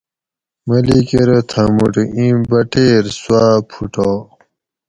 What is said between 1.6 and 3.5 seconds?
موٹو ایں بٹیر سوا